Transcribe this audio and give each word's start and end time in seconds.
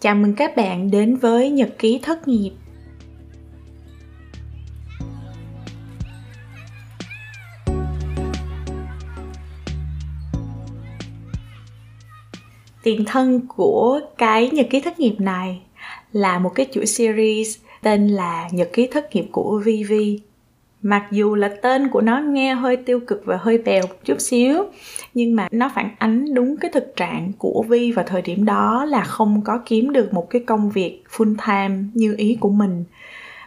Chào 0.00 0.14
mừng 0.14 0.34
các 0.34 0.56
bạn 0.56 0.90
đến 0.90 1.16
với 1.16 1.50
Nhật 1.50 1.78
ký 1.78 2.00
thất 2.02 2.28
nghiệp. 2.28 2.50
Tiền 12.82 13.04
thân 13.06 13.40
của 13.48 14.00
cái 14.18 14.50
Nhật 14.50 14.66
ký 14.70 14.80
thất 14.80 15.00
nghiệp 15.00 15.14
này 15.18 15.60
là 16.12 16.38
một 16.38 16.52
cái 16.54 16.66
chuỗi 16.72 16.86
series 16.86 17.58
tên 17.82 18.08
là 18.08 18.48
Nhật 18.52 18.70
ký 18.72 18.88
thất 18.92 19.14
nghiệp 19.14 19.26
của 19.32 19.62
VV 19.64 19.92
mặc 20.82 21.06
dù 21.10 21.34
là 21.34 21.48
tên 21.62 21.88
của 21.88 22.00
nó 22.00 22.20
nghe 22.20 22.54
hơi 22.54 22.76
tiêu 22.76 23.00
cực 23.06 23.22
và 23.24 23.36
hơi 23.40 23.58
bèo 23.58 23.82
một 23.82 24.04
chút 24.04 24.20
xíu, 24.20 24.64
nhưng 25.14 25.36
mà 25.36 25.48
nó 25.50 25.70
phản 25.74 25.90
ánh 25.98 26.34
đúng 26.34 26.56
cái 26.56 26.70
thực 26.74 26.96
trạng 26.96 27.32
của 27.38 27.64
vi 27.68 27.92
vào 27.92 28.04
thời 28.08 28.22
điểm 28.22 28.44
đó 28.44 28.84
là 28.84 29.04
không 29.04 29.42
có 29.44 29.60
kiếm 29.66 29.92
được 29.92 30.14
một 30.14 30.30
cái 30.30 30.42
công 30.46 30.70
việc 30.70 31.02
full 31.16 31.34
time 31.46 31.84
như 31.94 32.14
ý 32.18 32.36
của 32.40 32.50
mình. 32.50 32.84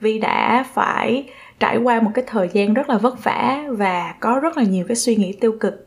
Vi 0.00 0.18
đã 0.18 0.66
phải 0.74 1.24
trải 1.60 1.76
qua 1.76 2.00
một 2.00 2.10
cái 2.14 2.24
thời 2.28 2.48
gian 2.52 2.74
rất 2.74 2.90
là 2.90 2.98
vất 2.98 3.24
vả 3.24 3.64
và 3.70 4.14
có 4.20 4.40
rất 4.42 4.56
là 4.56 4.62
nhiều 4.62 4.84
cái 4.88 4.96
suy 4.96 5.16
nghĩ 5.16 5.32
tiêu 5.32 5.52
cực. 5.60 5.86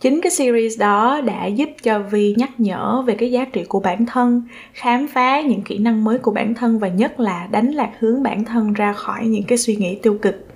Chính 0.00 0.20
cái 0.20 0.30
series 0.30 0.78
đó 0.78 1.20
đã 1.20 1.46
giúp 1.46 1.68
cho 1.82 1.98
vi 1.98 2.34
nhắc 2.38 2.50
nhở 2.58 3.02
về 3.06 3.14
cái 3.14 3.30
giá 3.30 3.44
trị 3.44 3.64
của 3.68 3.80
bản 3.80 4.06
thân, 4.06 4.42
khám 4.72 5.06
phá 5.06 5.40
những 5.40 5.62
kỹ 5.62 5.78
năng 5.78 6.04
mới 6.04 6.18
của 6.18 6.30
bản 6.30 6.54
thân 6.54 6.78
và 6.78 6.88
nhất 6.88 7.20
là 7.20 7.48
đánh 7.50 7.70
lạc 7.70 7.90
hướng 7.98 8.22
bản 8.22 8.44
thân 8.44 8.72
ra 8.72 8.92
khỏi 8.92 9.26
những 9.26 9.42
cái 9.42 9.58
suy 9.58 9.76
nghĩ 9.76 9.98
tiêu 10.02 10.18
cực 10.22 10.49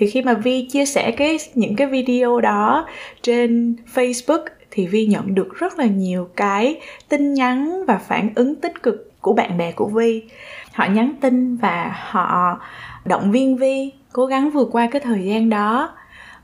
thì 0.00 0.06
khi 0.06 0.22
mà 0.22 0.34
vi 0.34 0.66
chia 0.70 0.86
sẻ 0.86 1.10
cái, 1.10 1.38
những 1.54 1.76
cái 1.76 1.86
video 1.86 2.40
đó 2.40 2.86
trên 3.22 3.76
facebook 3.94 4.44
thì 4.70 4.86
vi 4.86 5.06
nhận 5.06 5.34
được 5.34 5.54
rất 5.54 5.78
là 5.78 5.86
nhiều 5.86 6.28
cái 6.36 6.80
tin 7.08 7.34
nhắn 7.34 7.84
và 7.86 7.98
phản 7.98 8.28
ứng 8.34 8.54
tích 8.54 8.82
cực 8.82 9.12
của 9.20 9.32
bạn 9.32 9.58
bè 9.58 9.72
của 9.72 9.86
vi. 9.86 10.22
Họ 10.72 10.86
nhắn 10.86 11.12
tin 11.20 11.56
và 11.56 11.96
họ 12.10 12.60
động 13.04 13.30
viên 13.30 13.56
vi 13.56 13.92
cố 14.12 14.26
gắng 14.26 14.50
vượt 14.50 14.68
qua 14.72 14.88
cái 14.90 15.00
thời 15.00 15.24
gian 15.24 15.50
đó. 15.50 15.92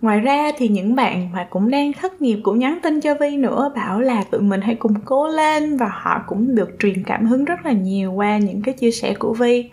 Ngoài 0.01 0.21
ra 0.21 0.53
thì 0.57 0.69
những 0.69 0.95
bạn 0.95 1.33
mà 1.33 1.47
cũng 1.51 1.71
đang 1.71 1.93
thất 1.93 2.23
nghiệp 2.23 2.39
cũng 2.43 2.59
nhắn 2.59 2.79
tin 2.83 3.01
cho 3.01 3.15
vi 3.15 3.37
nữa, 3.37 3.73
bảo 3.77 4.01
là 4.01 4.25
tụi 4.31 4.41
mình 4.41 4.61
hãy 4.61 4.75
cùng 4.75 4.95
cố 5.05 5.29
lên 5.29 5.77
và 5.77 5.91
họ 5.93 6.23
cũng 6.27 6.55
được 6.55 6.71
truyền 6.79 7.03
cảm 7.07 7.27
hứng 7.27 7.45
rất 7.45 7.67
là 7.67 7.73
nhiều 7.73 8.13
qua 8.13 8.39
những 8.39 8.63
cái 8.63 8.75
chia 8.75 8.91
sẻ 8.91 9.15
của 9.19 9.35
vi 9.35 9.71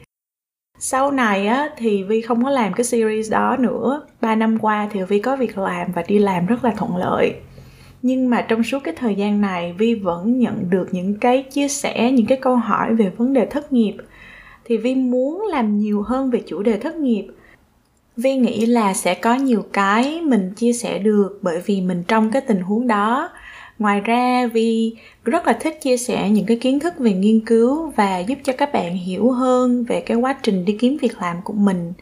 sau 0.85 1.11
này 1.11 1.47
á, 1.47 1.69
thì 1.77 2.03
vi 2.03 2.21
không 2.21 2.43
có 2.43 2.49
làm 2.49 2.73
cái 2.73 2.83
series 2.83 3.31
đó 3.31 3.57
nữa. 3.59 4.01
Ba 4.21 4.35
năm 4.35 4.59
qua 4.59 4.89
thì 4.91 5.03
vi 5.03 5.19
có 5.19 5.35
việc 5.35 5.57
làm 5.57 5.91
và 5.91 6.03
đi 6.07 6.19
làm 6.19 6.45
rất 6.45 6.65
là 6.65 6.71
thuận 6.77 6.97
lợi. 6.97 7.35
Nhưng 8.01 8.29
mà 8.29 8.41
trong 8.41 8.63
suốt 8.63 8.79
cái 8.83 8.93
thời 8.97 9.15
gian 9.15 9.41
này, 9.41 9.75
vi 9.77 9.95
vẫn 9.95 10.39
nhận 10.39 10.69
được 10.69 10.87
những 10.91 11.13
cái 11.19 11.43
chia 11.43 11.67
sẻ, 11.67 12.11
những 12.11 12.25
cái 12.25 12.37
câu 12.41 12.55
hỏi 12.55 12.95
về 12.95 13.09
vấn 13.17 13.33
đề 13.33 13.45
thất 13.45 13.73
nghiệp. 13.73 13.93
Thì 14.65 14.77
vi 14.77 14.95
muốn 14.95 15.45
làm 15.51 15.77
nhiều 15.77 16.01
hơn 16.01 16.31
về 16.31 16.43
chủ 16.47 16.63
đề 16.63 16.79
thất 16.79 16.95
nghiệp. 16.95 17.27
Vi 18.17 18.35
nghĩ 18.35 18.65
là 18.65 18.93
sẽ 18.93 19.13
có 19.13 19.35
nhiều 19.35 19.65
cái 19.73 20.21
mình 20.21 20.51
chia 20.55 20.73
sẻ 20.73 20.99
được 20.99 21.39
bởi 21.41 21.61
vì 21.65 21.81
mình 21.81 22.03
trong 22.07 22.31
cái 22.31 22.41
tình 22.41 22.61
huống 22.61 22.87
đó 22.87 23.29
ngoài 23.83 24.01
ra, 24.01 24.47
vi 24.53 24.95
rất 25.25 25.47
là 25.47 25.53
thích 25.53 25.81
chia 25.81 25.97
sẻ 25.97 26.29
những 26.29 26.45
cái 26.45 26.57
kiến 26.57 26.79
thức 26.79 26.93
về 26.97 27.13
nghiên 27.13 27.39
cứu 27.45 27.91
và 27.95 28.19
giúp 28.19 28.37
cho 28.43 28.53
các 28.57 28.73
bạn 28.73 28.97
hiểu 28.97 29.31
hơn 29.31 29.83
về 29.83 30.01
cái 30.01 30.17
quá 30.17 30.35
trình 30.43 30.65
đi 30.65 30.77
kiếm 30.79 30.97
việc 31.01 31.21
làm 31.21 31.37
của 31.43 31.53
mình. 31.53 31.93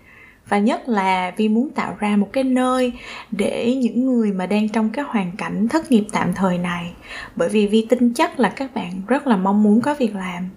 Và 0.47 0.59
nhất 0.59 0.89
là 0.89 1.31
vi 1.37 1.49
muốn 1.49 1.69
tạo 1.69 1.95
ra 1.99 2.15
một 2.15 2.29
cái 2.33 2.43
nơi 2.43 2.93
để 3.31 3.75
những 3.75 4.05
người 4.05 4.31
mà 4.31 4.45
đang 4.45 4.69
trong 4.69 4.89
cái 4.89 5.05
hoàn 5.07 5.31
cảnh 5.37 5.67
thất 5.67 5.91
nghiệp 5.91 6.03
tạm 6.11 6.33
thời 6.33 6.57
này, 6.57 6.91
bởi 7.35 7.49
vì 7.49 7.67
vi 7.67 7.85
tin 7.89 8.13
chắc 8.13 8.39
là 8.39 8.49
các 8.49 8.75
bạn 8.75 8.91
rất 9.07 9.27
là 9.27 9.37
mong 9.37 9.63
muốn 9.63 9.81
có 9.81 9.93
việc 9.93 10.15
làm, 10.15 10.49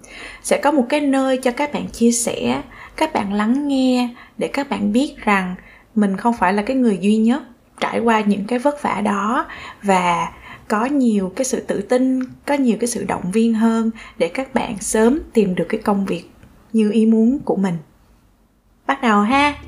sẽ 0.42 0.60
có 0.62 0.70
một 0.70 0.86
cái 0.88 1.00
nơi 1.00 1.36
cho 1.36 1.50
các 1.50 1.72
bạn 1.72 1.86
chia 1.88 2.10
sẻ, 2.10 2.62
các 2.96 3.12
bạn 3.12 3.32
lắng 3.32 3.68
nghe 3.68 4.08
để 4.38 4.48
các 4.48 4.70
bạn 4.70 4.92
biết 4.92 5.14
rằng 5.24 5.54
mình 5.94 6.16
không 6.16 6.34
phải 6.38 6.52
là 6.52 6.62
cái 6.62 6.76
người 6.76 6.98
duy 7.00 7.16
nhất 7.16 7.42
trải 7.80 7.98
qua 7.98 8.20
những 8.20 8.44
cái 8.44 8.58
vất 8.58 8.82
vả 8.82 9.00
đó 9.00 9.46
và 9.82 10.28
có 10.68 10.84
nhiều 10.84 11.32
cái 11.36 11.44
sự 11.44 11.60
tự 11.60 11.82
tin, 11.82 12.20
có 12.46 12.54
nhiều 12.54 12.76
cái 12.80 12.88
sự 12.88 13.04
động 13.04 13.30
viên 13.32 13.54
hơn 13.54 13.90
để 14.18 14.28
các 14.28 14.54
bạn 14.54 14.76
sớm 14.80 15.18
tìm 15.32 15.54
được 15.54 15.66
cái 15.68 15.80
công 15.84 16.06
việc 16.06 16.24
như 16.72 16.90
ý 16.90 17.06
muốn 17.06 17.38
của 17.44 17.56
mình. 17.56 17.74
Bắt 18.86 19.02
đầu 19.02 19.20
ha. 19.20 19.63